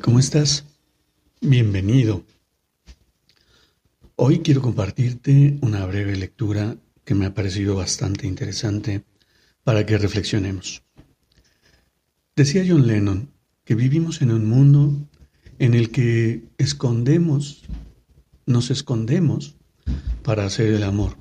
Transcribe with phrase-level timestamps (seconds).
[0.00, 0.64] Hola, ¿cómo estás?
[1.42, 2.24] Bienvenido.
[4.16, 9.04] Hoy quiero compartirte una breve lectura que me ha parecido bastante interesante
[9.62, 10.82] para que reflexionemos.
[12.34, 13.28] Decía John Lennon
[13.62, 15.06] que vivimos en un mundo
[15.58, 17.64] en el que escondemos,
[18.46, 19.56] nos escondemos
[20.22, 21.18] para hacer el amor,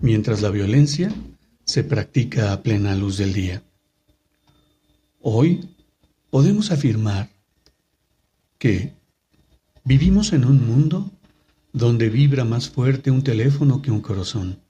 [0.00, 1.14] mientras la violencia
[1.64, 3.62] se practica a plena luz del día.
[5.20, 5.68] Hoy
[6.30, 7.35] podemos afirmar
[8.58, 8.94] que
[9.84, 11.12] vivimos en un mundo
[11.72, 14.60] donde vibra más fuerte un teléfono que un corazón.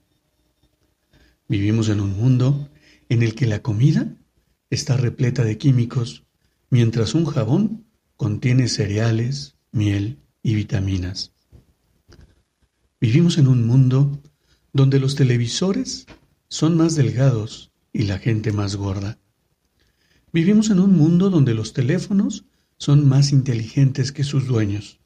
[1.47, 2.69] Vivimos en un mundo
[3.07, 4.13] en el que la comida
[4.69, 6.25] está repleta de químicos,
[6.69, 7.85] mientras un jabón
[8.17, 11.31] contiene cereales, miel y vitaminas.
[12.99, 14.21] Vivimos en un mundo
[14.73, 16.07] donde los televisores
[16.49, 19.17] son más delgados y la gente más gorda.
[20.33, 22.45] Vivimos en un mundo donde los teléfonos
[22.77, 24.99] son más inteligentes que sus dueños.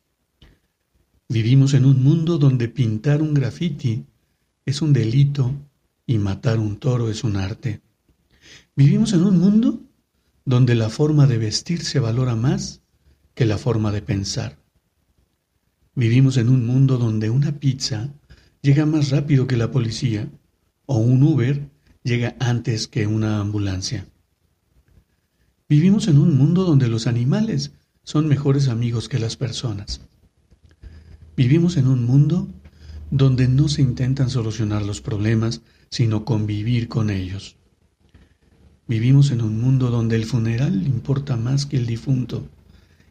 [1.30, 4.06] Vivimos en un mundo donde pintar un graffiti
[4.66, 5.54] es un delito
[6.06, 7.82] y matar un toro es un arte.
[8.76, 9.82] Vivimos en un mundo
[10.44, 12.82] donde la forma de vestir se valora más
[13.34, 14.58] que la forma de pensar.
[15.96, 18.10] Vivimos en un mundo donde una pizza
[18.62, 20.30] llega más rápido que la policía
[20.86, 21.70] o un Uber
[22.04, 24.08] llega antes que una ambulancia.
[25.72, 27.72] Vivimos en un mundo donde los animales
[28.04, 30.02] son mejores amigos que las personas.
[31.38, 32.50] Vivimos en un mundo
[33.10, 37.56] donde no se intentan solucionar los problemas, sino convivir con ellos.
[38.86, 42.46] Vivimos en un mundo donde el funeral importa más que el difunto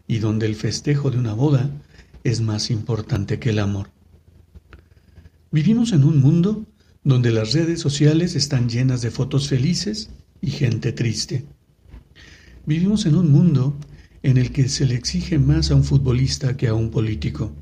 [0.07, 1.71] y donde el festejo de una boda
[2.25, 3.89] es más importante que el amor.
[5.51, 6.67] Vivimos en un mundo
[7.05, 10.11] donde las redes sociales están llenas de fotos felices
[10.43, 11.47] y gente triste.
[12.67, 13.75] Vivimos en un mundo
[14.23, 17.53] en el que se le exige más a un futbolista que a un político.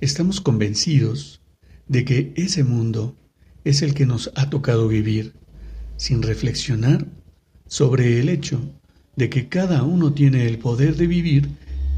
[0.00, 1.40] Estamos convencidos
[1.88, 3.16] de que ese mundo
[3.64, 5.32] es el que nos ha tocado vivir,
[5.96, 7.06] sin reflexionar
[7.66, 8.60] sobre el hecho
[9.16, 11.48] de que cada uno tiene el poder de vivir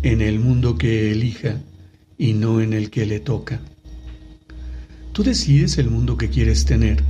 [0.02, 1.60] en el mundo que elija
[2.16, 3.60] y no en el que le toca.
[5.12, 7.04] Tú decides el mundo que quieres tener,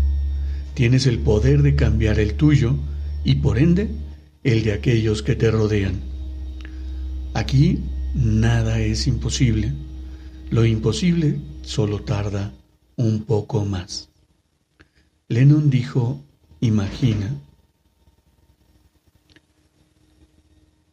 [0.75, 2.75] tienes el poder de cambiar el tuyo
[3.23, 3.89] y por ende
[4.43, 6.01] el de aquellos que te rodean.
[7.35, 7.81] Aquí
[8.15, 9.73] nada es imposible.
[10.51, 12.53] Lo imposible solo tarda
[12.97, 14.09] un poco más.
[15.29, 16.21] Lennon dijo,
[16.61, 17.41] imagina.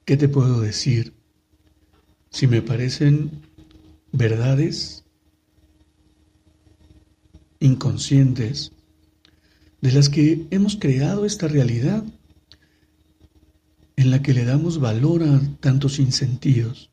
[0.05, 1.13] ¿Qué te puedo decir?
[2.29, 3.41] Si me parecen
[4.11, 5.03] verdades
[7.59, 8.71] inconscientes
[9.81, 12.03] de las que hemos creado esta realidad
[13.97, 16.91] en la que le damos valor a tantos sinsentidos.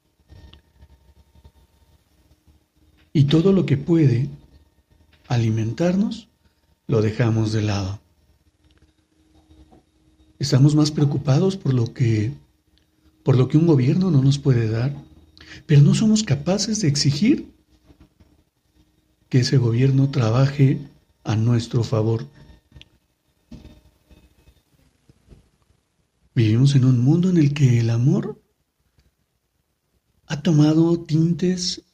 [3.13, 4.29] Y todo lo que puede
[5.29, 6.29] alimentarnos,
[6.87, 8.01] lo dejamos de lado.
[10.39, 12.33] Estamos más preocupados por lo que
[13.23, 14.95] por lo que un gobierno no nos puede dar,
[15.67, 17.55] pero no somos capaces de exigir
[19.31, 20.79] que ese gobierno trabaje
[21.25, 22.27] a nuestro favor.
[26.35, 28.43] Vivimos en un mundo en el que el amor
[30.27, 31.85] ha tomado tintes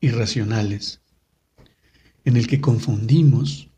[0.00, 1.02] irracionales,
[2.24, 3.70] en el que confundimos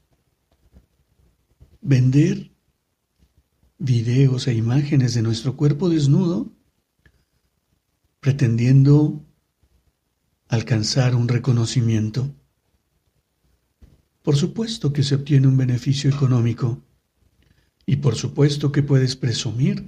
[1.82, 2.52] vender
[3.78, 6.52] videos e imágenes de nuestro cuerpo desnudo
[8.20, 9.24] pretendiendo
[10.48, 12.34] alcanzar un reconocimiento.
[14.22, 16.82] Por supuesto que se obtiene un beneficio económico,
[17.90, 19.84] y por supuesto que puedes presumir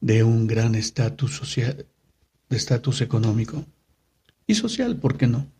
[0.00, 1.84] de un gran estatus social,
[2.48, 3.64] de estatus económico
[4.46, 5.50] y social, ¿por qué no?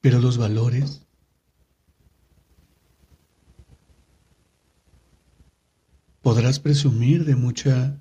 [0.00, 1.04] Pero los valores
[6.22, 8.00] podrás presumir de mucha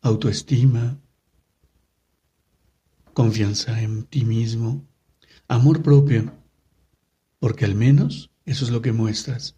[0.00, 0.98] autoestima,
[3.12, 4.82] confianza en ti mismo,
[5.46, 6.32] amor propio,
[7.38, 9.56] porque al menos eso es lo que muestras.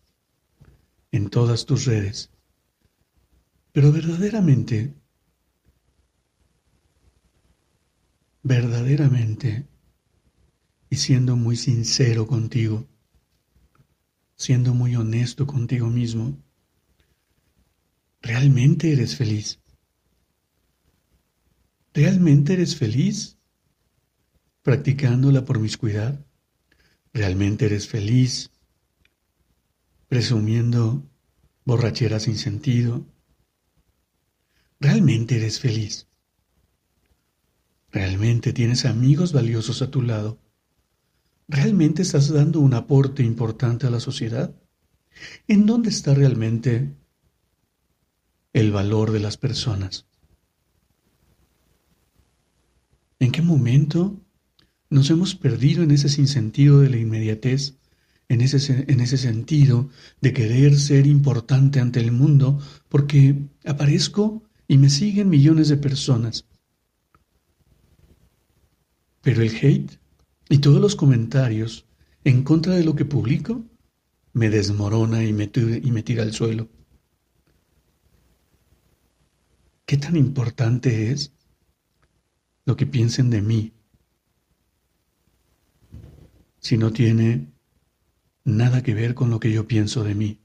[1.13, 2.31] en todas tus redes.
[3.71, 4.93] Pero verdaderamente,
[8.43, 9.69] verdaderamente,
[10.91, 12.89] y siendo muy sincero contigo,
[14.35, 16.37] siendo muy honesto contigo mismo,
[18.21, 19.61] ¿realmente eres feliz?
[21.93, 23.39] ¿Realmente eres feliz
[24.63, 26.27] practicando la promiscuidad?
[27.13, 28.51] ¿Realmente eres feliz
[30.09, 31.03] presumiendo
[31.65, 33.07] borrachera sin sentido?
[34.81, 36.09] ¿Realmente eres feliz?
[37.91, 40.39] ¿Realmente tienes amigos valiosos a tu lado?
[41.49, 44.55] ¿Realmente estás dando un aporte importante a la sociedad?
[45.47, 46.95] ¿En dónde está realmente
[48.53, 50.07] el valor de las personas?
[53.21, 54.21] ¿En qué momento
[54.91, 57.75] nos hemos perdido en ese sinsentido de la inmediatez,
[58.29, 59.91] en ese, en ese sentido
[60.21, 66.47] de querer ser importante ante el mundo porque aparezco y me siguen millones de personas?
[69.21, 69.99] Pero el hate
[70.49, 71.87] y todos los comentarios
[72.25, 73.65] en contra de lo que publico
[74.33, 76.69] me desmorona y me, y me tira al suelo.
[79.87, 81.33] ¿Qué tan importante es
[82.65, 83.73] lo que piensen de mí
[86.59, 87.54] si no tiene
[88.45, 90.41] nada que ver con lo que yo pienso de mí.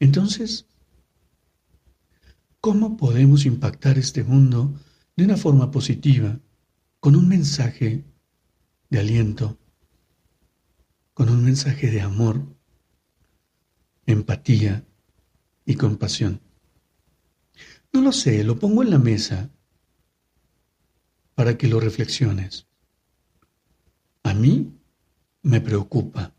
[0.00, 0.66] Entonces,
[2.60, 4.74] ¿cómo podemos impactar este mundo
[5.16, 6.40] de una forma positiva,
[6.98, 8.04] con un mensaje
[8.90, 9.58] de aliento,
[11.14, 12.44] con un mensaje de amor,
[14.06, 14.84] empatía
[15.64, 16.40] y compasión?
[17.92, 19.50] No lo sé, lo pongo en la mesa
[21.34, 22.66] para que lo reflexiones.
[24.22, 24.72] A mí
[25.42, 26.32] me preocupa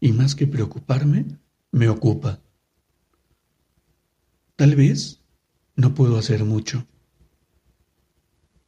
[0.00, 1.26] y más que preocuparme,
[1.70, 2.40] me ocupa.
[4.56, 5.20] Tal vez
[5.76, 6.86] no puedo hacer mucho,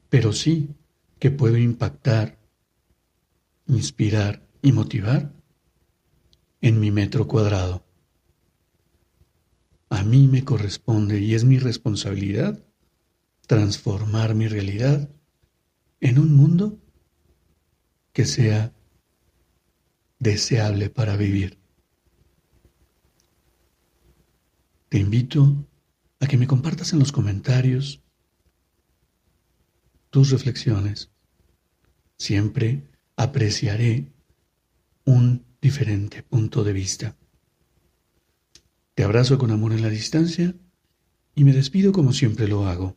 [0.08, 0.74] pero sí
[1.18, 2.38] que puedo impactar,
[3.66, 5.32] inspirar y motivar
[6.60, 7.84] en mi metro cuadrado.
[9.88, 12.64] A mí me corresponde y es mi responsabilidad
[13.46, 15.08] transformar mi realidad
[16.00, 16.78] en un mundo
[18.12, 18.72] que sea
[20.20, 21.58] deseable para vivir.
[24.88, 25.67] Te invito
[26.20, 28.00] a que me compartas en los comentarios
[30.11, 31.11] tus reflexiones.
[32.19, 34.12] Siempre apreciaré
[35.05, 37.16] un diferente punto de vista.
[38.94, 40.55] Te abrazo con amor en la distancia
[41.34, 42.96] y me despido como siempre lo hago.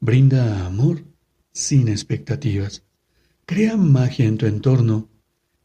[0.00, 1.04] Brinda amor
[1.52, 2.82] sin expectativas.
[3.46, 5.11] Crea magia en tu entorno